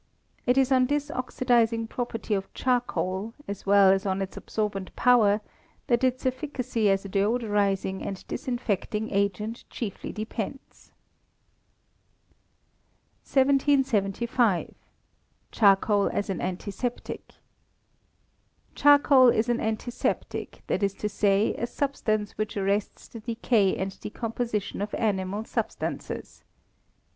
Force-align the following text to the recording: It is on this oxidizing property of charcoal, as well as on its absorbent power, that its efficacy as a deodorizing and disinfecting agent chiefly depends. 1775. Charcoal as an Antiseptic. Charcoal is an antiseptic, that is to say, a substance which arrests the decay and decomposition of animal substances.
It 0.47 0.57
is 0.57 0.71
on 0.71 0.87
this 0.87 1.11
oxidizing 1.11 1.85
property 1.85 2.33
of 2.33 2.51
charcoal, 2.55 3.35
as 3.47 3.67
well 3.67 3.91
as 3.91 4.03
on 4.03 4.19
its 4.19 4.35
absorbent 4.35 4.95
power, 4.95 5.41
that 5.85 6.03
its 6.03 6.25
efficacy 6.25 6.89
as 6.89 7.05
a 7.05 7.07
deodorizing 7.07 8.03
and 8.03 8.25
disinfecting 8.27 9.11
agent 9.11 9.63
chiefly 9.69 10.11
depends. 10.11 10.91
1775. 13.31 14.73
Charcoal 15.51 16.07
as 16.07 16.31
an 16.31 16.41
Antiseptic. 16.41 17.33
Charcoal 18.73 19.27
is 19.29 19.49
an 19.49 19.59
antiseptic, 19.59 20.63
that 20.65 20.81
is 20.81 20.95
to 20.95 21.09
say, 21.09 21.53
a 21.53 21.67
substance 21.67 22.39
which 22.39 22.57
arrests 22.57 23.07
the 23.07 23.19
decay 23.19 23.77
and 23.77 23.99
decomposition 23.99 24.81
of 24.81 24.95
animal 24.95 25.45
substances. 25.45 26.43